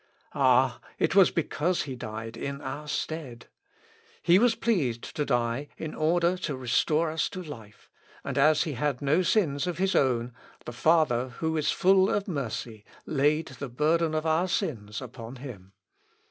[0.33, 0.79] Ah!
[0.97, 3.45] it was because he died in our stead.
[4.23, 7.87] He was pleased to die in order to restore us to life,
[8.23, 10.33] and as he had no sins of his own,
[10.65, 15.71] the Father, who is full of mercy, laid the burden of our sins upon him.